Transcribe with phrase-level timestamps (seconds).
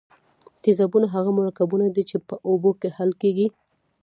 [0.63, 3.47] تیزابونه هغه مرکبونه دي چې په اوبو کې حل کیږي.